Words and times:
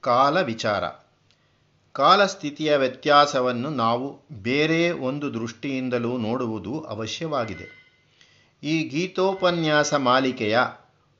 ಕಾಲ 0.00 0.40
ವಿಚಾರ 0.40 0.84
ಕಾಲಸ್ಥಿತಿಯ 1.92 2.76
ವ್ಯತ್ಯಾಸವನ್ನು 2.76 3.70
ನಾವು 3.70 4.20
ಬೇರೆ 4.42 4.90
ಒಂದು 4.90 5.34
ದೃಷ್ಟಿಯಿಂದಲೂ 5.34 6.18
ನೋಡುವುದು 6.18 6.80
ಅವಶ್ಯವಾಗಿದೆ. 6.80 7.86
ಈ 8.62 8.88
ಗೀತೋಪನ್ಯಾಸ 8.88 9.94
ಮಾಲಿಕೆಯ 9.94 10.58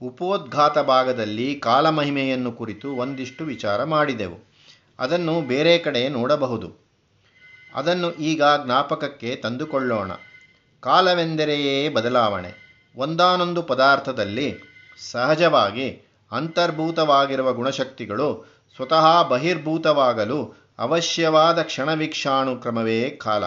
ಉಪೋದ್ಘಾತ 0.03 0.79
ಭಾಗದಲ್ಲಿ 0.79 1.54
ಕಾಲಮಹಿಮೆಯನ್ನು 1.54 2.53
ಕುರಿತು 2.53 2.93
ಒಂದಿಷ್ಟು 2.93 3.45
ವಿಚಾರ 3.45 3.85
ಮಾಡಿದೆವು. 3.85 4.51
ಅದನ್ನು 4.99 5.40
ಬೇರೆ 5.40 5.79
ಕಡೆ 5.79 6.08
ನೋಡಬಹುದು. 6.08 6.87
ಅದನ್ನು 7.74 8.13
ಈಗ 8.13 8.43
ಜ್ಞಾಪಕಕ್ಕೆ 8.65 9.37
ತಂದುಕೊಳ್ಳೋಣ. 9.37 10.13
ಕಾಲವೆಂದರೆಯೇ 10.81 11.88
ಬದಲಾವಣೆ. 11.88 12.67
ಒಂದಾನೊಂದು 12.97 13.63
ಪದಾರ್ಥದಲ್ಲಿ 13.63 14.54
ಸಹಜವಾಗಿ 15.11 16.02
ಅಂತರ್ಭೂತವಾಗಿರುವ 16.33 17.52
ಗುಣಶಕ್ತಿಗಳು 17.52 18.55
ಸ್ವತಃ 18.77 19.29
ಬಹಿರ್ಭೂತವಾಗಲು 19.29 20.55
ಅವಶ್ಯವಾದ 20.78 21.62
ಕ್ಷಣವೀಕ್ಷಾಣು 21.62 22.56
ಕ್ರಮವೇ 22.56 23.10
ಕಾಲ. 23.10 23.45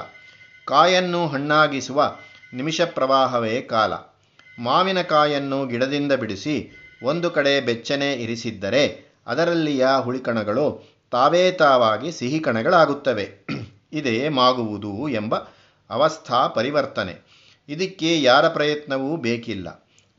ಕಾಯನ್ನು 0.66 1.28
ಹಣ್ಣಾಗಿಸುವ 1.28 2.16
ನಿಮಿಷ 2.54 2.82
ಪ್ರವಾಹವೇ 2.82 3.62
ಕಾಲ. 3.62 3.94
ಮಾವಿನಕಾಯನ್ನು 4.60 5.68
ಗಿಡದಿಂದ 5.68 6.12
ಬಿಡಿಸಿ 6.12 6.72
ಒಂದು 7.04 7.32
ಕಡೆ 7.32 7.62
ಬೆಚ್ಚನೆ 7.62 8.14
ಇರಿಸಿದ್ದರೆ 8.14 9.14
ಅದರಲ್ಲಿಯ 9.28 9.88
ಹುಳಿಕಣಗಳು 10.02 10.84
ತಾವೇ 11.12 11.52
ತಾವಾಗಿ 11.52 12.12
ಸಿಹಿ 12.12 12.40
ಕಣಗಳಾಗುತ್ತವೆ 12.40 13.46
ಇದೇ 13.94 14.30
ಮಾಗುವುದು 14.30 15.10
ಎಂಬ 15.10 15.36
ಅವಸ್ಥಾ 15.90 16.48
ಪರಿವರ್ತನೆ. 16.48 17.16
ಇದಕ್ಕೆ 17.70 18.22
ಯಾರ 18.22 18.48
ಪ್ರಯತ್ನವೂ 18.48 19.16
ಬೇಕಿಲ್ಲ. 19.16 19.70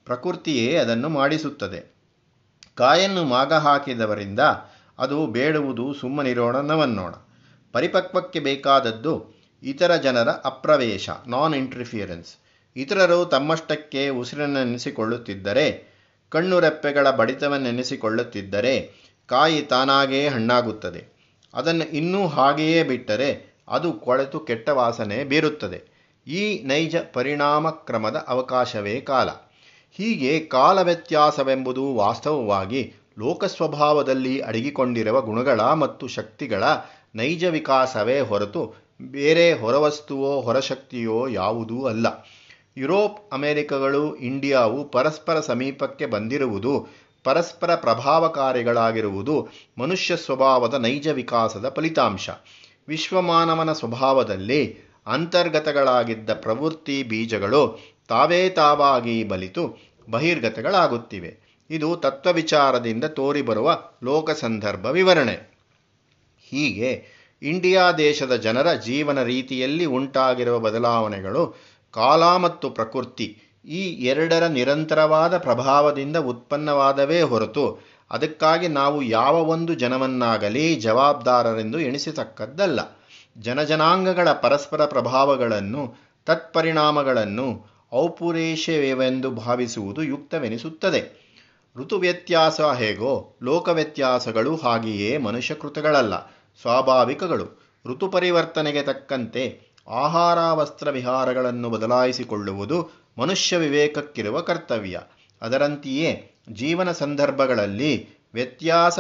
ಪ್ರಕೃತಿಯೇ 0.05 0.77
ಅದನ್ನು 0.77 1.09
ಮಾಡಿಸುತ್ತದೆ. 1.09 2.01
ಕಾಯನ್ನು 2.75 3.25
ಮಾಗ 3.25 3.53
ಹಾಕಿದವರಿಂದ 3.53 4.41
ಅದು 5.01 5.27
ಬೇಡುವುದು 5.27 5.95
ಸುಮ್ಮನಿರೋಣ 5.95 6.57
ನವನ್ನೋಣ. 6.61 7.15
ಪರಿಪಕ್ವಕ್ಕೆ 7.73 8.41
ಬೇಕಾದದ್ದು 8.41 9.41
ಇತರ 9.63 9.97
ಜನರ 9.97 10.29
ಅಪ್ರವೇಶ 10.29 11.11
ನಾನ್ 11.27 11.55
ಇಂಟರ್ಫಿಯರೆನ್ಸ್ 11.55 12.37
ಇತರರು 12.77 13.25
ತಮ್ಮಷ್ಟಕ್ಕೆ 13.25 14.09
ಉಸಿರನ್ನೆನಿಸಿಕೊಳ್ಳುತ್ತಿದ್ದರೆ 14.09 15.67
ಕಣ್ಣು 16.29 16.61
ರೆಪ್ಪೆಗಳ 16.61 17.11
ಬಡಿತವನ್ನೆನಿಸಿಕೊಳ್ಳುತ್ತಿದ್ದರೆ 17.11 18.75
ಕಾಯಿ 19.27 19.63
ತಾನಾಗೇ 19.63 20.29
ಹಣ್ಣಾಗುತ್ತದೆ. 20.29 21.03
ಅದನ್ನು 21.55 21.85
ಇನ್ನೂ 21.85 22.27
ಹಾಗೆಯೇ 22.27 22.83
ಬಿಟ್ಟರೆ 22.83 23.59
ಅದು 23.69 23.93
ಕೊಳೆತು 23.93 24.41
ಕೆಟ್ಟ 24.41 24.69
ವಾಸನೆ 24.69 25.25
ಬೀರುತ್ತದೆ. 25.25 25.81
ಈ 26.27 26.63
ನೈಜ 26.65 26.97
ಪರಿಣಾಮ 27.13 27.71
ಕ್ರಮದ 27.71 28.25
ಅವಕಾಶವೇ 28.29 29.01
ಕಾಲ. 29.01 29.29
ಹೀಗೆ 29.93 30.41
ಕಾಲ 30.41 30.83
ವ್ಯತ್ಯಾಸವೆಂಬುದು 30.83 31.95
ವಾಸ್ತವವಾಗಿ 31.95 32.95
ಲೋಕಸ್ವಭಾವದಲ್ಲಿ 33.19 34.41
ಅಡಗಿಕೊಂಡಿರುವ 34.41 35.21
ಗುಣಗಳ 35.21 35.61
ಮತ್ತು 35.61 36.07
ಶಕ್ತಿಗಳ 36.07 36.65
ನೈಜ 37.15 37.45
ವಿಕಾಸವೇ 37.45 38.21
ಹೊರತು 38.21 38.75
ಬೇರೆ 39.03 39.53
ಹೊರವಸ್ತುವೋ 39.53 40.41
ಹೊರಶಕ್ತಿಯೋ 40.41 41.27
ಯಾವುದೂ 41.27 41.85
ಅಲ್ಲ. 41.85 42.29
ಯುರೋಪ್, 42.77 43.35
ಅಮೆರಿಕಗಳು, 43.35 44.17
ಇಂಡಿಯಾವು 44.17 44.91
ಪರಸ್ಪರ 44.91 45.41
ಸಮೀಪಕ್ಕೆ 45.41 46.07
ಬಂದಿರುವುದು, 46.07 46.87
ಪರಸ್ಪರ 47.25 47.75
ಪ್ರಭಾವಕಾರಿಗಳಾಗಿರುವುದು 47.75 49.49
ಮನುಷ್ಯ 49.79 50.17
ಸ್ವಭಾವದ 50.17 50.75
ನೈಜ 50.75 51.09
ವಿಕಾಸದ 51.09 51.73
ಫಲಿತಾಂಶ. 51.77 52.31
ವಿಶ್ವಮಾನವನ 52.89 53.73
ಸ್ವಭಾವದಲ್ಲಿ 53.73 54.91
ಅಂತರ್ಗತಗಳಾಗಿದ್ದ 55.07 56.31
ಪ್ರವೃತ್ತಿ 56.31 57.03
ಬೀಜಗಳು 57.03 57.79
ತಾವೇ 58.09 58.49
ತಾವಾಗಿ 58.49 59.25
ಬಲಿತು, 59.25 59.77
ಬಹಿರ್ಗತಗಳಾಗುತ್ತಿವೆ. 60.11 61.50
ಇದು 61.71 61.97
ತತ್ವವಿಚಾರದಿಂದ 61.97 63.05
ತೋರಿಬರುವ 63.05 63.79
ಲೋಕ 64.05 64.31
ಸಂದರ್ಭ 64.31 64.87
ವಿವರಣೆ. 64.87 65.51
ಹೀಗೆ 66.49 67.21
ಇಂಡಿಯಾ 67.43 67.93
ದೇಶದ 67.93 68.37
ಜನರ 68.37 68.75
ಜೀವನ 68.75 69.23
ರೀತಿಯಲ್ಲಿ 69.23 69.85
ಉಂಟಾಗಿರುವ 69.85 70.59
ಬದಲಾವಣೆಗಳು 70.59 71.57
ಕಾಲ 71.91 72.37
ಮತ್ತು 72.37 72.71
ಪ್ರಕೃತಿ 72.71 73.37
ಈ 73.65 74.05
ಎರಡರ 74.05 74.47
ನಿರಂತರವಾದ 74.47 75.39
ಪ್ರಭಾವದಿಂದ 75.39 76.17
ಉತ್ಪನ್ನವಾದವೇ 76.17 77.23
ಹೊರತು 77.23 77.79
ಅದಕ್ಕಾಗಿ 78.11 78.69
ನಾವು 78.69 79.03
ಯಾವ 79.03 79.35
ಒಂದು 79.35 79.75
ಜನವನ್ನಾಗಲಿ 79.75 80.77
ಜವಾಬ್ದಾರರೆಂದು 80.77 81.81
ಎಣಿಸತಕ್ಕದ್ದಲ್ಲ. 81.81 82.81
ಜನಜನಾಂಗಗಳ 83.39 84.33
ಪರಸ್ಪರ 84.33 84.85
ಪ್ರಭಾವಗಳನ್ನು, 84.85 85.95
ತತ್ಪರಿಣಾಮಗಳನ್ನು 86.27 87.71
ಔಪುರೇಷವೆಂದು 87.93 89.31
ಭಾವಿಸುವುದು 89.31 90.03
ಯುಕ್ತವೆನಿಸುತ್ತದೆ. 90.03 91.30
ಋತು 91.77 91.99
ವ್ಯತ್ಯಾಸ 91.99 92.61
ಹೇಗೋ 92.61 93.37
ಲೋಕ 93.43 93.69
ವ್ಯತ್ಯಾಸಗಳು 93.69 94.57
ಹಾಗೆಯೇ 94.57 95.19
ಮನುಷ್ಯಕೃತಗಳಲ್ಲ. 95.19 96.27
ಸ್ವಾಭಾವಿಕಗಳು. 96.61 97.73
ಋತು 97.87 98.09
ಪರಿವರ್ತನೆಗೆ 98.09 98.83
ತಕ್ಕಂತೆ 98.83 99.63
ಆಹಾರ 99.89 100.39
ವಸ್ತ್ರ 100.53 100.91
ವಿಹಾರಗಳನ್ನು 100.91 101.71
ಬದಲಾಯಿಸಿಕೊಳ್ಳುವುದು 101.71 102.91
ಮನುಷ್ಯ 103.19 103.57
ವಿವೇಕಕ್ಕಿರುವ 103.57 104.41
ಕರ್ತವ್ಯ. 104.41 105.01
ಅದರಂತೆಯೇ 105.43 106.35
ಜೀವನ 106.53 106.93
ಸಂದರ್ಭಗಳಲ್ಲಿ 106.93 108.09
ವ್ಯತ್ಯಾಸ 108.35 108.99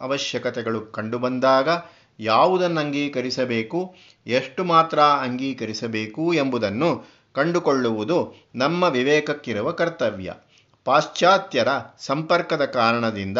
ಅವಶ್ಯಕತೆಗಳು 0.00 0.80
ಕಂಡುಬಂದಾಗ 0.80 1.68
ಯಾವುದನ್ನು 2.20 2.80
ಅಂಗೀಕರಿಸಬೇಕು 2.80 3.94
ಎಷ್ಟು 4.26 4.64
ಮಾತ್ರ 4.64 5.00
ಅಂಗೀಕರಿಸಬೇಕು 5.00 6.34
ಎಂಬುದನ್ನು 6.34 7.04
ಕಂಡುಕೊಳ್ಳುವುದು 7.34 8.34
ನಮ್ಮ 8.54 8.84
ವಿವೇಕಕ್ಕಿರುವ 8.84 9.72
ಕರ್ತವ್ಯ. 9.72 10.34
ಪಾಶ್ಚಾತ್ಯರ 10.86 11.68
ಸಂಪರ್ಕದ 11.98 12.64
ಕಾರಣದಿಂದ 12.64 13.38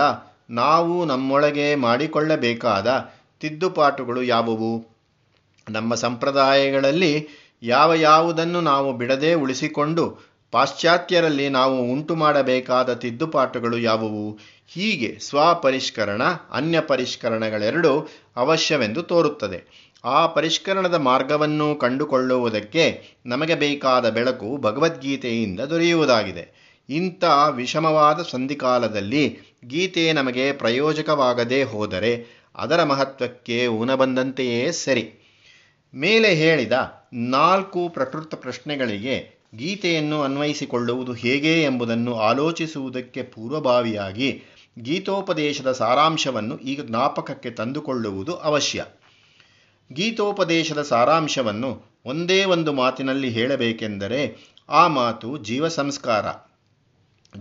ನಾವು 0.50 1.04
ನಮ್ಮೊಳಗೆ 1.04 1.74
ಮಾಡಿಕೊಳ್ಳಬೇಕಾದ 1.74 3.10
ತಿದ್ದುಪಾಟುಗಳು 3.40 4.22
ಯಾವುವು? 4.22 4.96
ನಮ್ಮ 5.70 5.94
ಸಂಪ್ರದಾಯಗಳಲ್ಲಿ 5.94 7.28
ಯಾವ 7.62 7.94
ಯಾವುದನ್ನು 7.94 8.60
ನಾವು 8.60 8.92
ಬಿಡದೆ 8.92 9.34
ಉಳಿಸಿಕೊಂಡು 9.34 10.18
ಪಾಶ್ಚಾತ್ಯರಲ್ಲಿ 10.50 11.48
ನಾವು 11.48 11.92
ಉಂಟು 11.92 12.14
ಮಾಡಬೇಕಾದ 12.14 12.92
ತಿದ್ದುಪಾಟುಗಳು 12.92 13.78
ಯಾವುವು? 13.78 14.38
ಹೀಗೆ 14.66 15.18
ಸ್ವಪರಿಷ್ಕರಣ, 15.18 16.22
ಅನ್ಯ 16.50 16.80
ಪರಿಷ್ಕರಣಗಳೆರಡು 16.80 18.08
ಅವಶ್ಯವೆಂದು 18.36 19.02
ತೋರುತ್ತದೆ. 19.02 19.90
ಆ 20.04 20.26
ಪರಿಷ್ಕರಣದ 20.26 20.94
ಮಾರ್ಗವನ್ನು 20.94 21.74
ಕಂಡುಕೊಳ್ಳುವುದಕ್ಕೆ 21.74 23.02
ನಮಗೆ 23.26 23.54
ಬೇಕಾದ 23.54 24.10
ಬೆಳಕು 24.10 24.56
ಭಗವದ್ಗೀತೆಯಿಂದ 24.56 25.60
ದೊರೆಯುವುದಾಗಿದೆ. 25.60 26.65
ಇಂಥ 26.88 27.24
ವಿಷಮವಾದ 27.50 28.22
ಸಂಧಿಕಾಲದಲ್ಲಿ 28.30 29.38
ಗೀತೆ 29.64 30.12
ನಮಗೆ 30.12 30.52
ಪ್ರಯೋಜಕವಾಗದೇ 30.52 31.62
ಹೋದರೆ 31.62 32.26
ಅದರ 32.54 32.84
ಮಹತ್ವಕ್ಕೆ 32.84 33.68
ಬಂದಂತೆಯೇ 33.96 34.72
ಸರಿ. 34.72 35.12
ಮೇಲೆ 35.94 36.34
ಹೇಳಿದ 36.34 36.72
ನಾಲ್ಕು 37.12 37.88
ಪ್ರಕೃತ 37.88 38.34
ಪ್ರಶ್ನೆಗಳಿಗೆ 38.34 39.44
ಗೀತೆಯನ್ನು 39.54 40.22
ಅನ್ವಯಿಸಿಕೊಳ್ಳುವುದು 40.22 41.12
ಹೇಗೆ 41.12 41.62
ಎಂಬುದನ್ನು 41.62 42.14
ಆಲೋಚಿಸುವುದಕ್ಕೆ 42.14 43.22
ಪೂರ್ವಭಾವಿಯಾಗಿ 43.22 44.42
ಗೀತೋಪದೇಶದ 44.82 45.72
ಸಾರಾಂಶವನ್ನು 45.72 46.58
ಈಗ 46.58 46.82
ಜ್ಞಾಪಕಕ್ಕೆ 46.82 47.50
ತಂದುಕೊಳ್ಳುವುದು 47.50 48.34
ಅವಶ್ಯ. 48.34 48.84
ಗೀತೋಪದೇಶದ 49.92 50.82
ಸಾರಾಂಶವನ್ನು 50.82 51.82
ಒಂದೇ 52.04 52.44
ಒಂದು 52.44 52.72
ಮಾತಿನಲ್ಲಿ 52.72 53.30
ಹೇಳಬೇಕೆಂದರೆ 53.30 54.36
ಆ 54.68 54.86
ಮಾತು 54.86 55.38
ಜೀವ 55.38 55.68
ಸಂಸ್ಕಾರ 55.68 56.26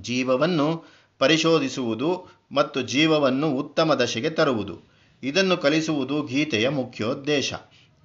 ಜೀವವನ್ನು 0.02 0.84
ಪರಿಶೋಧಿಸುವುದು 1.20 2.28
ಮತ್ತು 2.52 2.82
ಜೀವವನ್ನು 2.82 3.52
ಉತ್ತಮ 3.52 3.94
ದಶೆಗೆ 3.94 4.30
ತರುವುದು. 4.30 4.80
ಇದನ್ನು 5.24 5.58
ಕಲಿಸುವುದು 5.58 6.24
ಗೀತೆಯ 6.24 6.70
ಮುಖ್ಯೋದ್ದೇಶ. 6.70 7.54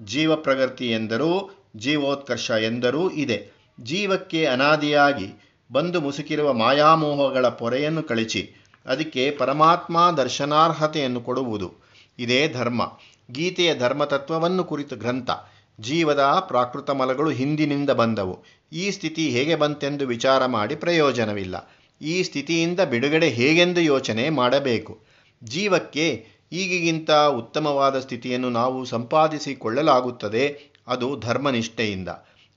ಜೀವ 0.04 0.36
ಪ್ರಗತಿ 0.36 0.90
ಎಂದರೂ 0.90 1.50
ಜೀವೋತ್ಕರ್ಷ 1.76 2.50
ಎಂದರೂ 2.50 3.10
ಇದೆ. 3.10 3.50
ಜೀವಕ್ಕೆ 3.80 4.46
ಅನಾದಿಯಾಗಿ 4.46 5.50
ಬಂದು 5.72 6.00
ಮುಸುಕಿರುವ 6.00 6.52
ಮಾಯಾಮೋಹಗಳ 6.52 7.48
ಪೊರೆಯನ್ನು 7.48 8.02
ಕಳಿಸಿ, 8.02 8.64
ಅದಕ್ಕೆ 8.86 9.30
ಪರಮಾತ್ಮ 9.30 10.10
ದರ್ಶನಾರ್ಹತೆಯನ್ನು 10.10 11.20
ಕೊಡುವುದು. 11.20 11.72
ಇದೇ 12.18 12.48
ಧರ್ಮ. 12.48 12.92
ಗೀತೆಯ 13.30 13.78
ಧರ್ಮತತ್ವವನ್ನು 13.78 14.64
ಕುರಿತು 14.64 14.96
ಗ್ರಂಥ. 14.96 15.30
ಜೀವದ 15.80 16.20
ಪ್ರಾಕೃತ 16.40 16.90
ಮಲಗಳು 16.90 17.30
ಹಿಂದಿನಿಂದ 17.30 17.90
ಬಂದವು. 17.90 18.44
ಈ 18.72 18.90
ಸ್ಥಿತಿ 18.90 19.30
ಹೇಗೆ 19.30 19.56
ಬಂತೆಂದು 19.56 20.06
ವಿಚಾರ 20.06 20.46
ಮಾಡಿ 20.46 20.74
ಪ್ರಯೋಜನವಿಲ್ಲ. 20.74 21.79
ಈ 22.00 22.22
ಸ್ಥಿತಿಯಿಂದ 22.22 22.80
ಬಿಡುಗಡೆ 22.80 23.28
ಹೇಗೆಂದು 23.28 23.80
ಯೋಚನೆ 23.80 24.28
ಮಾಡಬೇಕು. 24.28 25.00
ಜೀವಕ್ಕೆ 25.44 26.26
ಈಗಿಗಿಂತ 26.52 27.10
ಉತ್ತಮವಾದ 27.10 28.00
ಸ್ಥಿತಿಯನ್ನು 28.00 28.50
ನಾವು 28.50 28.84
ಸಂಪಾದಿಸಿಕೊಳ್ಳಲಾಗುತ್ತದೆ. 28.84 30.60
ಅದು 30.86 31.20
ಧರ್ಮನಿಷ್ಠೆಯಿಂದ. 31.20 32.08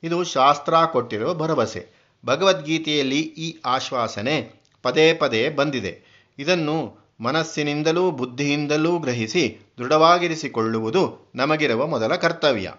ಇದು 0.04 0.24
ಶಾಸ್ತ್ರ 0.24 0.74
ಕೊಟ್ಟಿರುವ 0.86 1.34
ಭರವಸೆ. 1.34 1.88
ಭಗವದ್ಗೀತೆಯಲ್ಲಿ 2.25 3.19
ಈ 3.19 3.57
ಆಶ್ವಾಸನೆ 3.66 4.54
ಪದೇ 4.84 5.13
ಪದೇ 5.13 5.50
ಬಂದಿದೆ. 5.50 6.01
ಇದನ್ನು 6.40 6.98
ಮನಸ್ಸಿನಿಂದಲೂ 7.19 8.12
ಬುದ್ಧಿಯಿಂದಲೂ 8.12 9.00
ಗ್ರಹಿಸಿ 9.00 9.60
ದೃಢವಾಗಿರಿಸಿಕೊಳ್ಳುವುದು 9.78 11.31
ನಮಗಿರುವ 11.36 11.88
ಮೊದಲ 11.88 12.16
ಕರ್ತವ್ಯ. 12.16 12.74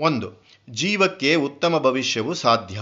ಒಂದು, 0.00 0.46
ಜೀವಕ್ಕೆ 0.70 1.34
ಉತ್ತಮ 1.34 1.78
ಭವಿಷ್ಯವು 1.78 2.34
ಸಾಧ್ಯ. 2.34 2.80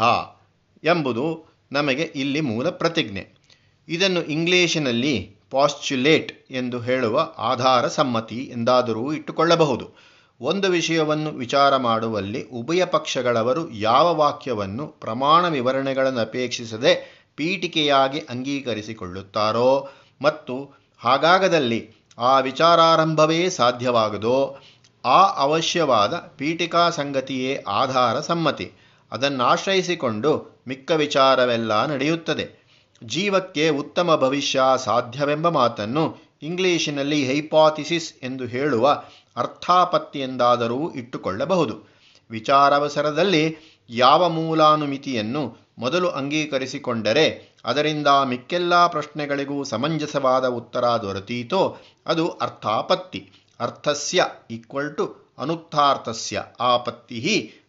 ಎಂಬುದು 0.84 1.44
ನಮಗೆ 1.72 2.02
ಇಲ್ಲಿ 2.02 2.40
ಮೂಲ 2.40 2.70
ಪ್ರತಿಜ್ಞೆ. 2.70 3.44
ಇದನ್ನು 3.88 4.22
ಇಂಗ್ಲಿಷಿನಲ್ಲಿ 4.22 5.36
ಪಾಸ್ಚುಲೇಟ್ 5.50 6.52
ಎಂದು 6.52 6.80
ಹೇಳುವ 6.80 7.34
ಆಧಾರ 7.38 7.88
ಸಮ್ಮತಿ 7.88 8.38
ಎಂದಾದರೂ 8.38 9.12
ಇಟ್ಟುಕೊಳ್ಳಬಹುದು. 9.12 10.14
ಒಂದು 10.40 10.68
ವಿಷಯವನ್ನು 10.68 11.30
ವಿಚಾರ 11.30 11.76
ಮಾಡುವಲ್ಲಿ 11.76 12.44
ಉಭಯ 12.44 12.84
ಪಕ್ಷಗಳವರು 12.84 13.70
ಯಾವ 13.70 14.14
ವಾಕ್ಯವನ್ನು 14.14 14.86
ಪ್ರಮಾಣ 14.86 15.48
ವಿವರಣೆಗಳನ್ನು 15.48 16.20
ಅಪೇಕ್ಷಿಸದೆ 16.20 17.24
ಪೀಠಿಕೆಯಾಗಿ 17.36 18.18
ಅಂಗೀಕರಿಸಿಕೊಳ್ಳುತ್ತಾರೋ 18.18 19.88
ಮತ್ತು 20.22 20.74
ಹಾಗಾಗದಲ್ಲಿ 20.98 21.90
ಆ 22.18 22.38
ವಿಚಾರಾರಂಭವೇ 22.38 23.50
ಸಾಧ್ಯವಾಗದೋ, 23.50 24.60
ಆ 25.04 25.42
ಅವಶ್ಯವಾದ 25.42 26.14
ಪೀಠಿಕಾ 26.36 26.90
ಸಂಗತಿಯೇ 26.90 27.64
ಆಧಾರ 27.68 28.20
ಸಮ್ಮತಿ. 28.20 28.72
ಅದನ್ನಾಶ್ರಯಿಸಿಕೊಂಡು 29.14 30.30
ಮಿಕ್ಕ 30.68 30.90
ವಿಚಾರವೆಲ್ಲ 30.90 31.86
ನಡೆಯುತ್ತದೆ. 31.86 32.46
ಜೀವಕ್ಕೆ 33.04 33.68
ಉತ್ತಮ 33.68 34.16
ಭವಿಷ್ಯ 34.16 34.62
ಸಾಧ್ಯವೆಂಬ 34.84 35.48
ಮಾತನ್ನು 35.48 36.04
ಇಂಗ್ಲಿಶಿನಲ್ಲಿ 36.42 37.26
ಹೈಪಾಥಿಸಿಸ್ 37.26 38.12
ಎಂದು 38.22 38.46
ಹೇಳುವ 38.46 39.02
ಅರ್ಥಾಪತ್ತಿಯೆಂದಾದರೂ 39.36 40.90
ಇಟ್ಟುಕೊಳ್ಳಬಹುದು. 40.90 41.74
ವಿಚಾರಾವಸರದಲ್ಲಿ 42.30 43.56
ಯಾವ 43.90 44.28
ಮೂಲಾನುಮಿತಿಯನ್ನು 44.28 45.42
ಮೊದಲು 45.78 46.08
ಅಂಗೀಕರಿಸಿಕೊಂಡರೆ 46.08 47.26
ಅದರಿಂದ 47.64 48.06
ಮಿಕ್ಕೆಲ್ಲ 48.24 48.86
ಪ್ರಶ್ನೆಗಳಿಗೂ 48.86 49.64
ಸಮಂಜಸವಾದ 49.64 50.46
ಉತ್ತರ 50.46 50.84
ದೊರೆತೀತೋ 51.02 51.62
ಅದು 52.06 52.28
ಅರ್ಥಾಪತ್ತಿ. 52.28 53.20
ಅರ್ಥಸ್ಯ 53.60 54.26
ಈಕ್ವಲ್ 54.50 54.96
ಟು 54.96 55.04
ಅನುಕ್ತಾರ್ಥಸ್ಯ 55.38 56.42
ಆಪತ್ತಿ 56.60 57.20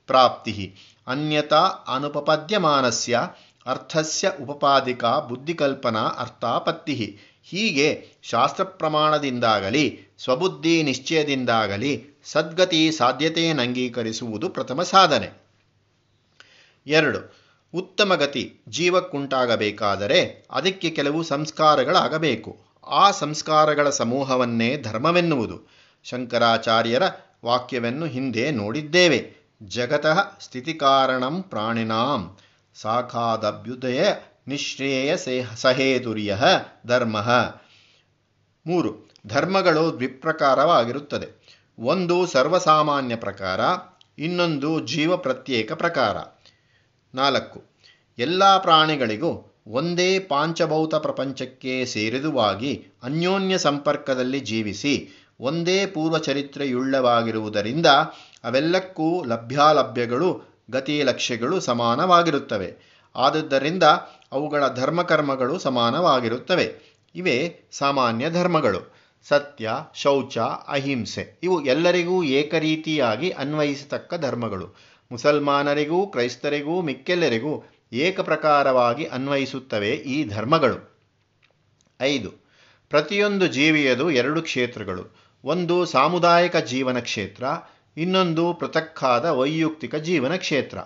ಪ್ರಾಪ್ತಿ 0.08 0.76
ಅನ್ಯತಾ 1.08 1.62
ಅನುಪಪದ್ಯಮಾನಸ್ಯ 1.88 3.20
ಅರ್ಥಸ್ಯ 3.66 4.32
ಉಪಪಾದಿಕಾ 4.42 5.20
ಬುದ್ಧಿಕಲ್ಪನಾ 5.20 6.00
ಅರ್ಥಾಪತ್ತಿ 6.00 7.20
ಹೀಗೆ 7.44 8.08
ಶಾಸ್ತ್ರ 8.22 8.64
ಪ್ರಮಾಣದಿಂದಾಗಲಿ 8.64 10.00
ಸ್ವಬುದ್ಧಿ 10.20 10.84
ನಿಶ್ಚಯದಿಂದಾಗಲಿ 10.84 12.08
ಸದ್ಗತಿ 12.24 12.92
ಸಾಧ್ಯತೆಯನ್ನು 12.92 13.62
ಅಂಗೀಕರಿಸುವುದು 13.62 14.50
ಪ್ರಥಮ 14.50 14.84
ಸಾಧನೆ. 14.84 15.30
ಎರಡು, 16.88 17.36
ಉತ್ತಮ 17.74 18.16
ಗತಿ 18.16 18.54
ಜೀವಕ್ಕುಂಟಾಗಬೇಕಾದರೆ 18.70 20.48
ಅದಕ್ಕೆ 20.52 20.90
ಕೆಲವು 20.90 21.24
ಸಂಸ್ಕಾರಗಳಾಗಬೇಕು. 21.24 22.58
ಆ 22.88 23.12
ಸಂಸ್ಕಾರಗಳ 23.12 23.90
ಸಮೂಹವನ್ನೇ 23.90 24.78
ಧರ್ಮವೆನ್ನುವುದು. 24.78 25.72
ಶಂಕರಾಚಾರ್ಯರ 26.04 27.04
ವಾಕ್ಯವನ್ನು 27.46 28.06
ಹಿಂದೆ 28.06 28.52
ನೋಡಿದ್ದೇವೆ. 28.52 29.45
ಜಗತಃ 29.64 30.40
ಸ್ಥಿತಿಕಾರಣಂ 30.40 31.42
ಪ್ರಾಣಿನಾಂ. 31.42 32.38
ಸಾಖಾದಭ್ಯುದಯ 32.76 34.14
ನಿಶ್ರೇಯ 34.48 35.16
ಸಹೇದುರ್ಯ 35.56 36.38
ಧರ್ಮ. 36.88 37.18
ಮೂರು, 38.68 39.12
ಧರ್ಮಗಳು 39.28 39.94
ದ್ವಿಪ್ರಕಾರವಾಗಿರುತ್ತದೆ. 39.94 41.46
ಒಂದು 41.80 42.26
ಸರ್ವಸಾಮಾನ್ಯ 42.26 43.16
ಪ್ರಕಾರ, 43.16 43.60
ಇನ್ನೊಂದು 44.18 44.80
ಜೀವ 44.80 45.18
ಪ್ರತ್ಯೇಕ 45.18 45.72
ಪ್ರಕಾರ. 45.72 46.18
ನಾಲ್ಕು, 47.16 47.64
ಎಲ್ಲ 48.18 48.58
ಪ್ರಾಣಿಗಳಿಗೂ 48.58 49.62
ಒಂದೇ 49.68 50.20
ಪಾಂಚಭೌತ 50.20 50.96
ಪ್ರಪಂಚಕ್ಕೆ 50.96 51.86
ಸೇರಿದುವಾಗಿ 51.86 52.86
ಅನ್ಯೋನ್ಯ 53.04 53.58
ಸಂಪರ್ಕದಲ್ಲಿ 53.58 54.40
ಜೀವಿಸಿ, 54.40 55.10
ಒಂದೇ 55.40 55.86
ಪೂರ್ವಚರಿತ್ರೆಯುಳ್ಳವಾಗಿರುವುದರಿಂದ 55.86 57.86
ಅವೆಲ್ಲಕ್ಕೂ 58.46 59.24
ಲಭ್ಯಾಲಭ್ಯಗಳು 59.24 60.42
ಗತಿ 60.72 61.04
ಲಕ್ಷ್ಯಗಳು 61.04 61.60
ಸಮಾನವಾಗಿರುತ್ತವೆ. 61.60 62.96
ಆದುದರಿಂದ 63.16 63.84
ಅವುಗಳ 64.32 64.64
ಧರ್ಮಕರ್ಮಗಳು 64.68 65.60
ಸಮಾನವಾಗಿರುತ್ತವೆ. 65.60 66.96
ಇವೇ 67.16 67.60
ಸಾಮಾನ್ಯ 67.72 68.30
ಧರ್ಮಗಳು. 68.30 68.96
ಸತ್ಯ, 69.28 69.72
ಶೌಚ, 69.96 70.38
ಅಹಿಂಸೆ, 70.68 71.40
ಇವು 71.44 71.66
ಎಲ್ಲರಿಗೂ 71.66 72.24
ಏಕರೀತಿಯಾಗಿ 72.24 73.30
ಅನ್ವಯಿಸತಕ್ಕ 73.30 74.14
ಧರ್ಮಗಳು. 74.16 74.76
ಮುಸಲ್ಮಾನರಿಗೂ, 75.12 76.08
ಕ್ರೈಸ್ತರಿಗೂ, 76.08 76.82
ಮಿಕ್ಕೆಲ್ಲರಿಗೂ 76.82 77.64
ಏಕಪ್ರಕಾರವಾಗಿ 77.94 79.06
ಅನ್ವಯಿಸುತ್ತವೆ 79.06 79.90
ಈ 79.90 80.30
ಧರ್ಮಗಳು. 80.30 81.00
ಐದು, 82.02 82.32
ಪ್ರತಿಯೊಂದು 82.90 83.48
ಜೀವಿಯದು 83.48 84.12
ಎರಡು 84.12 84.42
ಕ್ಷೇತ್ರಗಳು. 84.42 85.16
ಒಂದು 85.44 85.86
ಸಾಮುದಾಯಿಕ 85.86 86.58
ಜೀವನ 86.58 87.00
ಕ್ಷೇತ್ರ 87.00 87.44
ಇನ್ನೊಂದು 87.98 88.54
ಪೃಥಕ್ಕಾದ 88.54 89.26
ವೈಯಕ್ತಿಕ 89.26 89.96
ಜೀವನ 89.96 90.36
ಕ್ಷೇತ್ರ. 90.36 90.78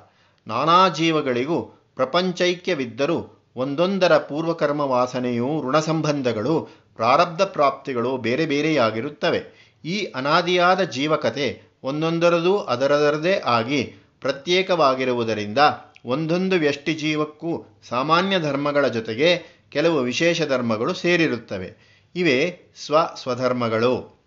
ನಾನಾ 0.48 0.90
ಜೀವಗಳಿಗೂ 0.90 1.62
ಪ್ರಪಂಚೈಕ್ಯವಿದ್ದರೂ 1.96 3.46
ಒಂದೊಂದರ 3.56 4.18
ಪೂರ್ವಕರ್ಮ 4.18 4.82
ವಾಸನೆಯೂ 4.82 5.68
ಋಣಸಂಬಂಧಗಳು 5.68 6.70
ಪ್ರಾರಬ್ಧ 6.96 7.42
ಪ್ರಾಪ್ತಿಗಳು 7.42 8.18
ಬೇರೆ 8.18 8.46
ಬೇರೆಯಾಗಿರುತ್ತವೆ. 8.46 9.70
ಈ 9.86 10.06
ಅನಾದಿಯಾದ 10.06 10.82
ಜೀವಕತೆ 10.82 11.62
ಒಂದೊಂದರದೂ 11.84 12.58
ಅದರದರದೇ 12.58 13.42
ಆಗಿ 13.46 13.84
ಪ್ರತ್ಯೇಕವಾಗಿರುವುದರಿಂದ 14.22 15.58
ಒಂದೊಂದು 16.06 16.56
ವ್ಯಷ್ಟಿ 16.56 16.94
ಜೀವಕ್ಕೂ 16.94 17.66
ಸಾಮಾನ್ಯ 17.90 18.40
ಧರ್ಮಗಳ 18.40 18.88
ಜೊತೆಗೆ 18.88 19.60
ಕೆಲವು 19.70 20.00
ವಿಶೇಷ 20.00 20.42
ಧರ್ಮಗಳು 20.42 20.94
ಸೇರಿರುತ್ತವೆ. 20.94 22.00
ಇವೇ 22.16 22.60
ಸ್ವ 22.76 22.96
ಸ್ವಧರ್ಮಗಳು 23.16 24.19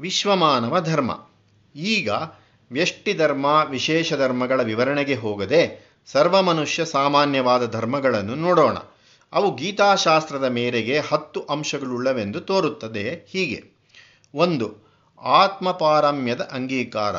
ವಿಶ್ವಮಾನವ 0.00 0.80
ಧರ್ಮ. 0.80 1.26
ಈಗ 1.76 2.08
ವ್ಯಷ್ಟಿಧರ್ಮ 2.72 3.66
ವಿಶೇಷ 3.68 4.14
ಧರ್ಮಗಳ 4.14 4.62
ವಿವರಣೆಗೆ 4.62 5.14
ಹೋಗದೆ 5.14 5.86
ಸರ್ವಮನುಷ್ಯ 6.06 6.84
ಸಾಮಾನ್ಯವಾದ 6.84 7.70
ಧರ್ಮಗಳನ್ನು 7.70 8.34
ನೋಡೋಣ. 8.34 8.76
ಅವು 9.32 9.54
ಗೀತಾಶಾಸ್ತ್ರದ 9.54 10.44
ಮೇರೆಗೆ 10.44 10.98
ಹತ್ತು 10.98 11.40
ಅಂಶಗಳುಳ್ಳವೆಂದು 11.40 12.40
ತೋರುತ್ತದೆ. 12.40 13.26
ಹೀಗೆ. 13.28 13.64
ಒಂದು, 14.34 14.76
ಆತ್ಮಪಾರಮ್ಯದ 15.22 16.40
ಅಂಗೀಕಾರ. 16.40 17.14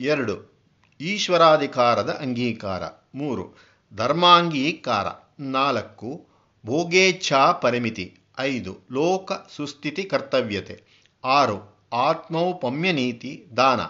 ಎರಡು, 0.00 0.52
ಈಶ್ವರಾಧಿಕಾರದ 1.00 2.10
ಅಂಗೀಕಾರ. 2.10 2.82
ಮೂರು, 3.14 3.54
ಧರ್ಮಾಂಗೀಕಾರ. 3.96 5.06
ನಾಲ್ಕು, 5.40 6.26
ಭೋಗೇಚ್ಛಾ 6.66 7.52
ಪರಿಮಿತಿ. 7.52 8.18
ಐದು, 8.38 8.78
ಲೋಕ 8.92 9.32
ಸುಸ್ಥಿತಿ 9.56 10.04
ಕರ್ತವ್ಯತೆ. 10.04 10.82
ಆರು 11.24 11.77
ಆತ್ಮೌಪಮ್ಯ 11.92 12.92
ನೀತಿ, 12.92 13.46
ದಾನ. 13.56 13.80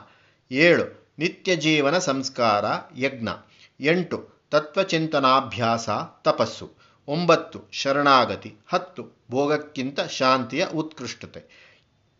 ಏಳು, 0.54 1.08
ನಿತ್ಯ 1.18 1.56
ಜೀವನ 1.56 1.98
ಸಂಸ್ಕಾರ, 1.98 2.64
ಯಜ್ಞ. 2.96 3.28
ಎಂಟು, 3.80 4.46
ತತ್ವಚಿಂತನಾಭ್ಯಾಸ, 4.50 5.88
ತಪಸ್ಸು. 6.22 6.72
ಒಂಬತ್ತು, 7.08 7.60
ಶರಣಾಗತಿ. 7.72 8.54
ಹತ್ತು, 8.68 9.18
ಭೋಗಕ್ಕಿಂತ 9.30 10.00
ಶಾಂತಿಯ 10.00 10.66
ಉತ್ಕೃಷ್ಟತೆ. 10.66 11.68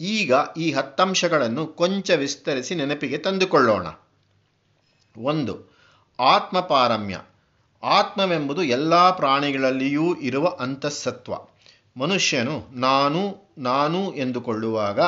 ಈಗ 0.00 0.33
ಈ 0.57 0.73
ಹತ್ತಂಶಗಳನ್ನು 0.73 1.67
ಕೊಂಚ 1.67 2.11
ವಿಸ್ತರಿಸಿ 2.11 2.75
ನೆನಪಿಗೆ 2.75 3.19
ತಂದುಕೊಳ್ಳೋಣ. 3.19 3.87
ಒಂದು, 5.23 5.79
ಆತ್ಮಪಾರಮ್ಯ. 6.21 7.21
ಆತ್ಮವೆಂಬುದು 7.83 8.62
ಎಲ್ಲ 8.62 9.11
ಪ್ರಾಣಿಗಳಲ್ಲಿಯೂ 9.11 10.14
ಇರುವ 10.14 10.49
ಅಂತಃಸತ್ವ. 10.61 11.35
ಮನುಷ್ಯನು 12.00 12.69
ನಾನು 12.73 13.37
ನಾನು 13.59 14.14
ಎಂದುಕೊಳ್ಳುವಾಗ 14.14 15.00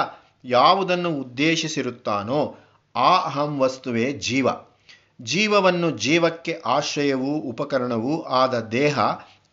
ಯಾವುದನ್ನು 0.44 1.11
ಉದ್ದೇಶಿಸಿರುತ್ತಾನೋ 1.11 2.56
ಆ 2.97 3.16
ಅಹಂ 3.16 3.59
ವಸ್ತುವೇ 3.59 4.12
ಜೀವ. 4.12 4.49
ಜೀವವನ್ನು 5.23 5.90
ಜೀವಕ್ಕೆ 5.90 6.62
ಆಶ್ರಯವೂ 6.66 7.32
ಉಪಕರಣವೂ 7.32 8.23
ಆದ 8.23 8.61
ದೇಹ, 8.61 8.99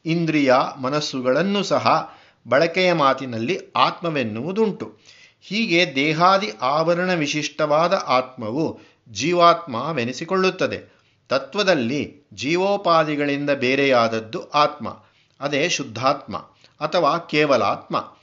ಇಂದ್ರಿಯ, 0.05 0.53
ಮನಸ್ಸುಗಳನ್ನು 0.81 1.63
ಸಹ 1.63 2.13
ಬಳಕೆಯ 2.49 2.93
ಮಾತಿನಲ್ಲಿ 2.93 3.59
ಆತ್ಮವೆನ್ನುವುದುಂಟು. 3.75 4.97
ಹೀಗೆ 5.41 5.95
ದೇಹಾದಿ 5.95 6.51
ಆವರಣ 6.61 7.13
ವಿಶಿಷ್ಟವಾದ 7.13 8.03
ಆತ್ಮವು 8.07 8.79
ಜೀವಾತ್ಮವೆನಿಸಿಕೊಳ್ಳುತ್ತದೆ. 9.11 10.97
ತತ್ವದಲ್ಲಿ 11.29 12.27
ಜೀವೋಪಾದಿಗಳಿಂದ 12.33 13.49
ಬೇರೆಯಾದದ್ದು 13.49 14.49
ಆತ್ಮ, 14.49 14.97
ಅದೇ 15.39 15.69
ಶುದ್ಧಾತ್ಮ 15.69 16.37
ಅಥವಾ 16.79 17.17
ಕೇವಲಾತ್ಮ. 17.17 18.16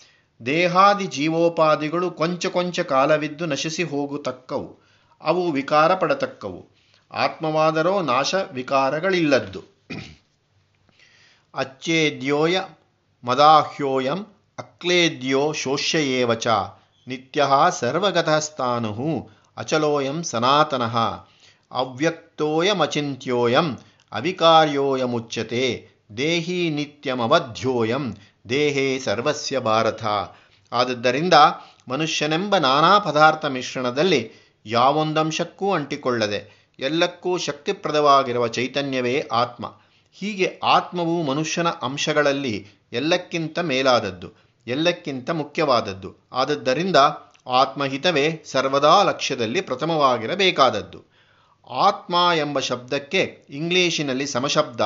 ದೇಹಾದಿ 0.47 1.07
ಜೀವೋಪಾದಿಗಳು 1.07 2.11
ಕೊಂಚ 2.11 2.47
ಕೊಂಚ 2.47 2.81
ಕಾಲವಿದ್ದು 2.81 3.47
ನಶಿಸಿ 3.47 3.83
ಹೋಗುತಕ್ಕವು. 3.83 4.85
ಅವು 5.21 5.53
ವಿಕಾರ 5.53 5.95
ಪಡತಕ್ಕವು. 5.95 6.75
ಆತ್ಮವಾದರೋ 7.13 8.03
ನಾಶ 8.03 8.35
ವಿಕಾರಗಳಿಲ್ಲದ್ದು. 8.53 9.63
ಅಚ್ಚೇದ್ಯೋಯ 11.55 12.61
ಮದಾಹ್ಯೋಯಂ 13.25 14.27
ಅಕ್ಲೇದ್ಯೋ 14.59 15.53
ಶೋಷ್ಯಯೇವ 15.53 16.35
ಚ. 16.35 16.49
ನಿತ್ಯ 17.09 17.47
ಸರ್ವಗತಸ್ಥಾನು 17.71 19.29
ಅಚಲೋಯಂ 19.57 20.23
ಸನಾತನಃ. 20.23 21.25
ಅವ್ಯಕ್ತೋಯಮಚಿಂತ್ಯೋಯಂ 21.71 23.79
ಅವಿಕಾರ್ಯೋಯಮುಚ್ಯತೆ 24.13 25.89
ದೇಹಿ 26.17 26.71
ನಿತ್ಯಮವಧ್ಯೋಯಂ 26.71 28.17
ದೇಹೇ 28.49 28.99
ಸರ್ವಸ್ಯ 28.99 29.59
ಭಾರತ. 29.59 30.05
ಆದದ್ದರಿಂದ 30.73 31.35
ಮನುಷ್ಯನೆಂಬ 31.89 32.57
ನಾನಾ 32.57 32.99
ಪದಾರ್ಥ 32.99 33.45
ಮಿಶ್ರಣದಲ್ಲಿ 33.45 34.31
ಯಾವೊಂದಂಶಕ್ಕೂ 34.67 35.73
ಅಂಟಿಕೊಳ್ಳದೆ 35.73 36.41
ಎಲ್ಲಕ್ಕೂ 36.79 37.39
ಶಕ್ತಿಪ್ರದವಾಗಿರುವ 37.39 38.49
ಚೈತನ್ಯವೇ 38.49 39.29
ಆತ್ಮ. 39.33 39.65
ಹೀಗೆ 40.13 40.61
ಆತ್ಮವು 40.65 41.23
ಮನುಷ್ಯನ 41.23 41.69
ಅಂಶಗಳಲ್ಲಿ 41.69 42.67
ಎಲ್ಲಕ್ಕಿಂತ 42.93 43.59
ಮೇಲಾದದ್ದು, 43.59 44.29
ಎಲ್ಲಕ್ಕಿಂತ 44.67 45.31
ಮುಖ್ಯವಾದದ್ದು. 45.31 46.11
ಆದದ್ದರಿಂದ 46.33 46.97
ಆತ್ಮಹಿತವೇ 47.47 48.43
ಸರ್ವದಾ 48.45 49.03
ಲಕ್ಷ್ಯದಲ್ಲಿ 49.03 49.61
ಪ್ರಥಮವಾಗಿರಬೇಕಾದದ್ದು. 49.61 51.01
ಆತ್ಮ 51.71 52.15
ಎಂಬ 52.37 52.59
ಶಬ್ದಕ್ಕೆ 52.59 53.23
ಇಂಗ್ಲಿಶಿನಲ್ಲಿ 53.51 54.27
ಸಮಶಬ್ದ 54.27 54.81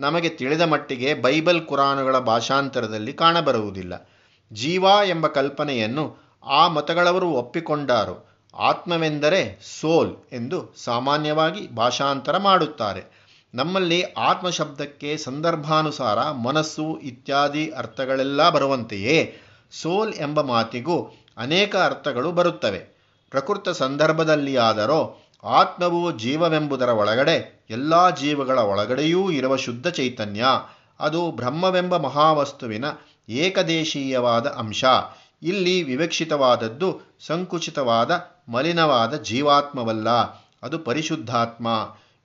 ನಮಗೆ 0.00 0.28
ತಿಳಿದ 0.28 0.60
ಮಟ್ಟಿಗೆ 0.60 1.14
ಬೈಬಲ್ 1.14 1.66
ಕುರಾನುಗಳ 1.66 2.18
ಭಾಷಾಂತರದಲ್ಲಿ 2.18 3.12
ಕಾಣಬರುವುದಿಲ್ಲ. 3.12 4.10
ಜೀವ 4.52 4.84
ಎಂಬ 5.06 5.26
ಕಲ್ಪನೆಯನ್ನು 5.26 6.16
ಆ 6.46 6.68
ಮತಗಳವರು 6.68 7.30
ಒಪ್ಪಿಕೊಂಡಾರು. 7.30 8.30
ಆತ್ಮವೆಂದರೆ 8.54 9.58
ಸೋಲ್ 9.80 10.16
ಎಂದು 10.32 10.74
ಸಾಮಾನ್ಯವಾಗಿ 10.76 11.74
ಭಾಷಾಂತರ 11.74 12.36
ಮಾಡುತ್ತಾರೆ. 12.36 13.20
ನಮ್ಮಲ್ಲಿ 13.54 14.02
ಆತ್ಮ 14.02 14.50
ಶಬ್ದಕ್ಕೆ 14.50 15.16
ಸಂದರ್ಭಾನುಸಾರ 15.16 16.30
ಮನಸ್ಸು 16.30 17.00
ಇತ್ಯಾದಿ 17.02 17.70
ಅರ್ಥಗಳೆಲ್ಲ 17.70 18.50
ಬರುವಂತೆಯೇ 18.50 19.38
ಸೋಲ್ 19.70 20.14
ಎಂಬ 20.14 20.40
ಮಾತಿಗೂ 20.40 21.14
ಅನೇಕ 21.38 21.76
ಅರ್ಥಗಳು 21.76 22.32
ಬರುತ್ತವೆ. 22.32 23.00
ಪ್ರಕೃತ 23.30 23.68
ಸಂದರ್ಭದಲ್ಲಿಯಾದರೋ 23.68 25.18
ಆತ್ಮವು 25.44 26.18
ಜೀವವೆಂಬುದರ 26.18 26.88
ಒಳಗಡೆ, 26.88 27.66
ಎಲ್ಲ 27.70 28.10
ಜೀವಗಳ 28.10 28.58
ಒಳಗಡೆಯೂ 28.58 29.30
ಇರುವ 29.30 29.56
ಶುದ್ಧ 29.56 29.88
ಚೈತನ್ಯ, 29.88 30.44
ಅದು 31.00 31.30
ಬ್ರಹ್ಮವೆಂಬ 31.30 31.96
ಮಹಾವಸ್ತುವಿನ 31.96 32.84
ಏಕದೇಶೀಯವಾದ 33.28 34.46
ಅಂಶ. 34.46 34.84
ಇಲ್ಲಿ 35.42 35.82
ವಿವಕ್ಷಿತವಾದದ್ದು, 35.82 37.16
ಸಂಕುಚಿತವಾದ, 37.26 38.10
ಮಲಿನವಾದ 38.48 39.14
ಜೀವಾತ್ಮವಲ್ಲ, 39.14 40.08
ಅದು 40.62 40.78
ಪರಿಶುದ್ಧಾತ್ಮ. 40.78 41.66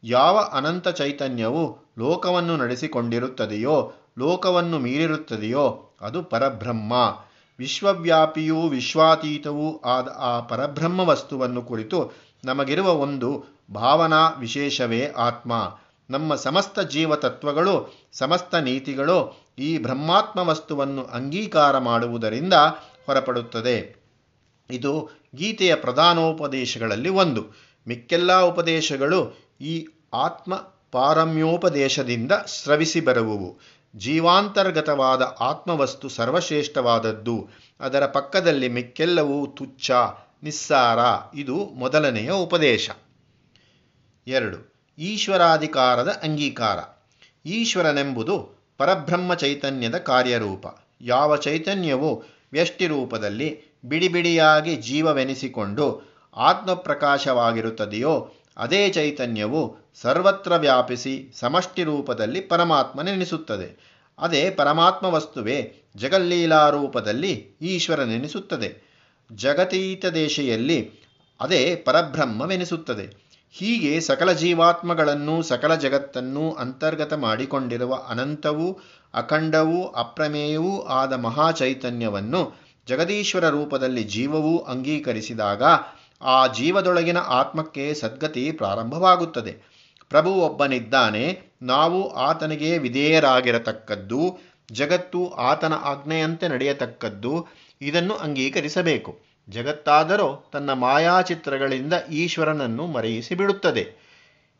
ಯಾವ 0.04 0.50
ಅನಂತ 0.54 0.88
ಚೈತನ್ಯವು 0.88 1.78
ಲೋಕವನ್ನು 2.00 2.58
ನಡೆಸಿಕೊಂಡಿರುತ್ತದೆಯೋ, 2.58 3.94
ಲೋಕವನ್ನು 4.20 4.80
ಮೀರಿರುತ್ತದೆಯೋ, 4.80 5.98
ಅದು 6.02 6.24
ಪರಬ್ರಹ್ಮ. 6.24 6.94
ವಿಶ್ವವ್ಯಾಪಿಯೂ 7.60 8.68
ವಿಶ್ವಾತೀತವೂ 8.68 9.82
ಆದ 9.86 10.16
ಆ 10.18 10.40
ಪರಬ್ರಹ್ಮ 10.40 11.00
ವಸ್ತುವನ್ನು 11.00 11.62
ಕುರಿತು 11.62 12.12
ನಮಗಿರುವ 12.46 12.90
ಒಂದು 12.90 13.46
ಭಾವನಾ 13.74 14.30
ವಿಶೇಷವೇ 14.30 15.08
ಆತ್ಮ. 15.18 15.78
ನಮ್ಮ 16.10 16.36
ಸಮಸ್ತ 16.36 16.80
ಜೀವತತ್ವಗಳು, 16.80 17.94
ಸಮಸ್ತ 18.14 18.56
ನೀತಿಗಳು 18.56 19.46
ಈ 19.60 19.78
ಬ್ರಹ್ಮಾತ್ಮ 19.78 20.40
ವಸ್ತುವನ್ನು 20.40 21.04
ಅಂಗೀಕಾರ 21.04 21.78
ಮಾಡುವುದರಿಂದ 21.78 22.54
ಹೊರಪಡುತ್ತದೆ. 23.06 24.06
ಇದು 24.70 25.10
ಗೀತೆಯ 25.36 25.76
ಪ್ರಧಾನೋಪದೇಶಗಳಲ್ಲಿ 25.76 27.10
ಒಂದು. 27.10 27.46
ಮಿಕ್ಕೆಲ್ಲ 27.88 28.42
ಉಪದೇಶಗಳು 28.42 29.40
ಈ 29.62 29.88
ಆತ್ಮ 30.14 30.56
ಪಾರಮ್ಯೋಪದೇಶದಿಂದ 30.92 32.32
ಸ್ರವಿಸಿ 32.32 33.02
ಬರುವುವು. 33.02 33.60
ಜೀವಾಂತರ್ಗತವಾದ 33.98 35.36
ಆತ್ಮವಸ್ತು 35.40 36.10
ಸರ್ವಶ್ರೇಷ್ಠವಾದದ್ದು. 36.10 37.50
ಅದರ 37.80 38.06
ಪಕ್ಕದಲ್ಲಿ 38.06 38.68
ಮಿಕ್ಕೆಲ್ಲವೂ 38.68 39.48
ತುಚ್ಛ, 39.48 39.92
ನಿಸ್ಸಾರ. 40.44 41.00
ಇದು 41.38 41.56
ಮೊದಲನೆಯ 41.56 42.32
ಉಪದೇಶ. 42.32 42.90
ಎರಡು. 44.28 44.76
ಈಶ್ವರಾಧಿಕಾರದ 44.98 46.20
ಅಂಗೀಕಾರ. 46.24 46.80
ಈಶ್ವರನೆಂಬುದು 47.46 48.66
ಪರಬ್ರಹ್ಮ 48.78 49.34
ಚೈತನ್ಯದ 49.34 49.98
ಕಾರ್ಯರೂಪ. 49.98 50.66
ಯಾವ 51.02 51.36
ಚೈತನ್ಯವು 51.36 52.24
ವ್ಯಷ್ಟಿ 52.54 52.88
ರೂಪದಲ್ಲಿ 52.88 53.62
ಬಿಡಿ 53.86 54.08
ಬಿಡಿಯಾಗಿ 54.08 54.76
ಜೀವವೆನಿಸಿಕೊಂಡು 54.76 56.16
ಆತ್ಮಪ್ರಕಾಶವಾಗಿರುತ್ತದೆಯೋ 56.36 58.32
ಅದೇ 58.58 58.90
ಚೈತನ್ಯವು 58.90 59.78
ಸರ್ವತ್ರ 59.96 60.56
ವ್ಯಾಪಿಸಿ 60.56 61.32
ಸಮಷ್ಟಿ 61.40 61.84
ರೂಪದಲ್ಲಿ 61.84 62.42
ಪರಮಾತ್ಮನೆನಿಸುತ್ತದೆ 62.42 63.96
ಅದೇ 64.20 64.50
ಪರಮಾತ್ಮ 64.50 65.08
ವಸ್ತುವೇ 65.08 65.74
ಜಗಲ್ಲೀಲಾ 65.96 66.70
ರೂಪದಲ್ಲಿ 66.70 67.58
ಈಶ್ವರನೆನಿಸುತ್ತದೆ. 67.62 68.96
ಜಗತೀತ 69.32 70.06
ದೇಶೆಯಲ್ಲಿ 70.06 70.92
ಅದೇ 71.42 71.76
ಪರಬ್ರಹ್ಮವೆನಿಸುತ್ತದೆ. 71.76 73.26
ಹೀಗೆ 73.52 74.00
ಸಕಲ 74.00 74.32
ಜೀವಾತ್ಮಗಳನ್ನು 74.32 75.44
ಸಕಲ 75.44 75.76
ಜಗತ್ತನ್ನು 75.76 76.52
ಅಂತರ್ಗತ 76.52 77.14
ಮಾಡಿಕೊಂಡಿರುವ 77.14 77.96
ಅನಂತವೂ, 78.10 78.80
ಅಖಂಡವೂ, 79.14 79.86
ಅಪ್ರಮೇಯವೂ 79.88 80.82
ಆದ 80.82 81.14
ಮಹಾಚೈತನ್ಯವನ್ನು 81.14 82.66
ಜಗದೀಶ್ವರ 82.88 83.50
ರೂಪದಲ್ಲಿ 83.50 84.04
ಜೀವವೂ 84.04 84.58
ಅಂಗೀಕರಿಸಿದಾಗ 84.58 85.64
ಆ 86.22 86.48
ಜೀವದೊಳಗಿನ 86.48 87.18
ಆತ್ಮಕ್ಕೆ 87.18 87.94
ಸದ್ಗತಿ 87.94 88.52
ಪ್ರಾರಂಭವಾಗುತ್ತದೆ. 88.52 89.52
ಪ್ರಭು 90.10 90.32
ಒಬ್ಬನಿದ್ದಾನೆ, 90.32 91.42
ನಾವು 91.62 92.14
ಆತನಿಗೆ 92.14 92.78
ವಿಧೇಯರಾಗಿರತಕ್ಕದ್ದು, 92.78 94.40
ಜಗತ್ತು 94.72 95.30
ಆತನ 95.30 95.74
ಆಜ್ಞೆಯಂತೆ 95.74 96.48
ನಡೆಯತಕ್ಕದ್ದು, 96.48 97.48
ಇದನ್ನು 97.82 98.14
ಅಂಗೀಕರಿಸಬೇಕು. 98.14 99.20
ಜಗತ್ತಾದರೂ 99.50 100.50
ತನ್ನ 100.54 100.74
ಮಾಯಾಚಿತ್ರಗಳಿಂದ 100.74 101.94
ಈಶ್ವರನನ್ನು 102.12 102.88
ಮರೆಯಿಸಿ 102.88 103.36
ಬಿಡುತ್ತದೆ 103.36 104.06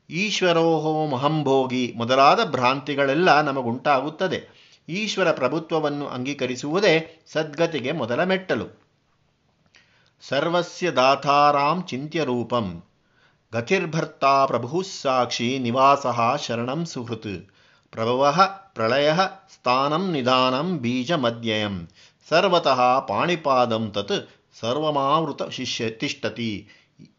ಈಶ್ವರೋಹೋ 0.10 1.06
ಮಹಂಭೋಗಿ 1.06 1.94
ಮೊದಲಾದ 1.98 2.40
ಭ್ರಾಂತಿಗಳೆಲ್ಲ 2.44 3.42
ನಮಗುಂಟಾಗುತ್ತದೆ. 3.42 4.66
ಈಶ್ವರ 4.90 5.32
ಪ್ರಭುತ್ವವನ್ನು 5.32 6.08
ಅಂಗೀಕರಿಸುವುದೇ 6.08 7.24
ಸದ್ಗತಿಗೆ 7.28 7.92
ಮೊದಲ 7.92 8.24
ಮೆಟ್ಟಲು. 8.24 8.85
ಸರ್ವಸ್ಯ 10.30 10.92
ದಾತಾರಾಂ 10.92 11.82
ಚಿಂತ್ಯರೂಪಂ 11.82 12.84
ಗತಿರ್ಭರ್ತಾ 13.54 14.46
ಪ್ರಭು 14.46 14.84
ಸಾಕ್ಷಿ 15.02 15.60
ನಿವಾಸ 15.60 16.06
ಶರಣಂ 16.42 16.86
ಸುಹೃತ್. 16.86 17.50
ಪ್ರಭವ 17.92 18.38
ಪ್ರಳಯ 18.74 19.14
ಸ್ಥಾನಂ 19.54 20.12
ನಿಧಾನಂ 20.12 20.78
ಬೀಜಮದ್ಯಯಂ 20.78 21.88
ಸರ್ವತಃ 22.30 23.00
ಪಾಣಿಪಾದಂ 23.00 23.92
ತತ್ 23.92 24.30
ಸರ್ವಮಾವೃತ 24.60 25.44
ಶಿಷ್ಯ 25.44 25.90
ತಿಷ್ಟತಿ. 25.90 26.68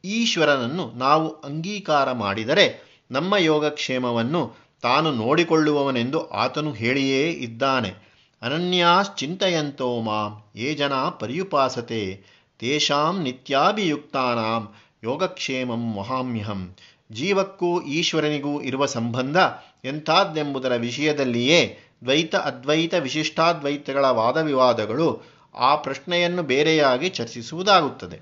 ಈಶ್ವರನನ್ನು 0.04 0.92
ನಾವು 0.96 1.28
ಅಂಗೀಕಾರ 1.28 2.12
ಮಾಡಿದರೆ 2.12 2.66
ನಮ್ಮ 3.10 3.36
ಯೋಗಕ್ಷೇಮವನ್ನು 3.36 4.52
ತಾನು 4.82 5.12
ನೋಡಿಕೊಳ್ಳುವವನೆಂದು 5.12 6.28
ಆತನು 6.28 6.72
ಹೇಳಿಯೇ 6.72 7.30
ಇದ್ದಾನೆ. 7.30 7.94
ಅನನ್ಯಾಶ್ಚಿಂತೆಯಂತೋ 8.42 10.00
ಮಾಂ. 10.00 10.42
ಯೇ 10.56 10.74
ಜನ 10.74 10.92
ಪರ್ಯುಪಾಸತೆ. 10.94 12.35
ತೇಷಾಂ 12.58 13.22
ನಿತ್ಯಾಭಿಯುಕ್ತಾನಾಂ 13.22 14.74
ಯೋಗಕ್ಷೇಮಂ 15.04 15.96
ಮಹಾಮ್ಯಹಂ 15.96 16.76
ಜೀವಕ್ಕೂ 17.12 17.82
ಈಶ್ವರನಿಗೂ 17.82 18.62
ಇರುವ 18.62 18.86
ಸಂಬಂಧ 18.86 19.36
ಎಂಥಾದ್ದೆಂಬುದರ 19.84 20.76
ವಿಷಯದಲ್ಲಿಯೇ 20.76 21.78
ದ್ವೈತ 22.04 22.36
ಅದ್ವೈತ 22.36 22.94
ವಿಶಿಷ್ಟಾದ್ವೈತಗಳ 22.94 24.04
ವಾದವಿವಾದಗಳು 24.04 25.22
ಆ 25.58 25.76
ಪ್ರಶ್ನೆಯನ್ನು 25.76 26.42
ಬೇರೆಯಾಗಿ 26.42 27.08
ಚರ್ಚಿಸುವುದಾಗುತ್ತದೆ. 27.08 28.20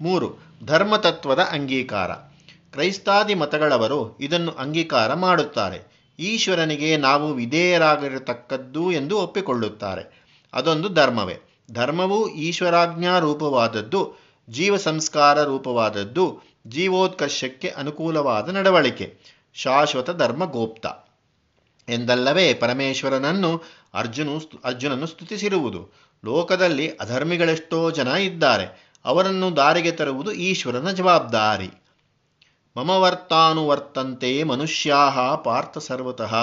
ಮೂರು, 0.00 0.36
ಧರ್ಮತತ್ವದ 0.66 1.38
ಅಂಗೀಕಾರ. 1.38 2.12
ಕ್ರೈಸ್ತಾದಿ 2.72 3.34
ಮತಗಳವರು 3.34 4.18
ಇದನ್ನು 4.20 4.52
ಅಂಗೀಕಾರ 4.52 5.14
ಮಾಡುತ್ತಾರೆ. 5.14 5.92
ಈಶ್ವರನಿಗೆ 6.18 6.96
ನಾವು 6.96 7.34
ವಿಧೇಯರಾಗಿರತಕ್ಕದ್ದು 7.34 8.92
ಎಂದು 8.92 9.20
ಒಪ್ಪಿಕೊಳ್ಳುತ್ತಾರೆ. 9.20 10.24
ಅದೊಂದು 10.52 10.88
ಧರ್ಮವೇ. 10.88 11.51
ಧರ್ಮವು 11.72 12.28
ಈಶ್ವರಾಜ್ಞಾ 12.28 13.18
ರೂಪವಾದದ್ದು 13.18 14.00
ಜೀವ 14.48 14.76
ಸಂಸ್ಕಾರ 14.76 15.42
ರೂಪವಾದದ್ದು 15.42 16.40
ಜೀವೋತ್ಕರ್ಷಕ್ಕೆ 16.66 17.68
ಅನುಕೂಲವಾದ 17.68 18.48
ನಡವಳಿಕೆ, 18.48 19.06
ಶಾಶ್ವತ 19.54 20.10
ಧರ್ಮ 20.10 20.44
ಗೋಪ್ತ 20.44 20.86
ಎಂದಲ್ಲವೇ 21.88 22.54
ಪರಮೇಶ್ವರನನ್ನು 22.54 23.62
ಅರ್ಜುನು 23.94 24.40
ಅರ್ಜುನನು 24.64 25.06
ಸ್ತುತಿಸಿರುವುದು. 25.06 25.90
ಲೋಕದಲ್ಲಿ 26.24 26.96
ಅಧರ್ಮಿಗಳೆಷ್ಟೋ 26.96 27.90
ಜನ 27.90 28.08
ಇದ್ದಾರೆ, 28.08 28.66
ಅವರನ್ನು 29.04 29.56
ದಾರಿಗೆ 29.56 29.92
ತರುವುದು 29.92 30.32
ಈಶ್ವರನ 30.32 30.90
ಜವಾಬ್ದಾರಿ. 30.90 31.70
ಮಮ 32.76 32.90
ವರ್ತಂತೆ 32.90 34.42
ಮನುಷ್ಯಾ 34.42 35.34
ಪಾರ್ಥ 35.34 35.78
ಸರ್ವತಃ, 35.78 36.34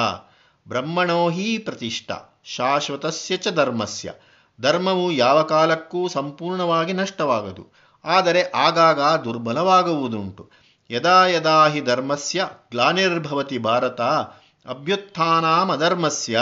ಬ್ರಹ್ಮಣೋ 0.67 1.29
ಹಿ 1.29 1.57
ಪ್ರತಿಷ್ಠಾ, 1.57 2.41
ಶಾಶ್ವತಸ್ಯ 2.43 3.37
ಚ 3.37 3.47
ಧರ್ಮಸ್ಯ. 3.47 4.13
ಧರ್ಮವು 4.61 5.11
ಯಾವ 5.11 5.43
ಕಾಲಕ್ಕೂ 5.43 6.07
ಸಂಪೂರ್ಣವಾಗಿ 6.07 6.93
ನಷ್ಟವಾಗದು. 6.93 7.73
ಆದರೆ 8.05 8.51
ಆಗಾಗ 8.55 9.01
ದುರ್ಬಲವಾಗುವುದುಂಟು. 9.21 10.49
ಯದಾ 10.91 11.25
ಯದಾ 11.25 11.67
ಹಿ 11.67 11.81
ಧರ್ಮಸ್ಯ 11.81 12.47
ಗ್ಲಾನಿರ್ಭವತಿ 12.71 13.57
ಭಾರತ 13.57 14.01
ಅಭ್ಯುತ್ಥಾನಾಮಧರ್ಮಸ್ಯ 14.69 16.39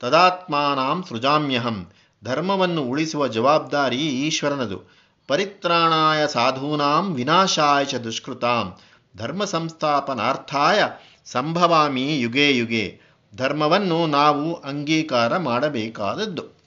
ತದಾತ್ಮಾನಾಂ 0.00 1.04
ಸೃಜಾಮ್ಯಹಂ. 1.08 1.90
ಧರ್ಮವನ್ನು 2.24 2.82
ಉಳಿಸುವ 2.82 3.28
ಜವಾಬ್ದಾರಿ 3.28 3.96
ಈಶ್ವರನದು. 3.96 4.82
ಪರಿತ್ರಾಣಾಯ 5.28 6.26
ಸಾಧೂನಾಂ 6.26 7.14
ವಿನಾಶಾಯ 7.14 7.84
ಚ 7.84 7.94
ದುಷ್ಕೃತಾಂ. 7.94 8.76
ಧರ್ಮ 9.16 9.44
ಸಂಸ್ಥಾಪನಾರ್ಥಾಯ 9.44 10.84
ಸಂಭವಾಮಿ 11.24 12.20
ಯುಗೇ 12.20 12.56
ಯುಗೇ. 12.56 13.00
ಧರ್ಮವನ್ನು 13.36 14.06
ನಾವು 14.06 14.54
ಅಂಗೀಕಾರ 14.54 15.36
ಮಾಡಬೇಕಾದದ್ದು. 15.36 16.61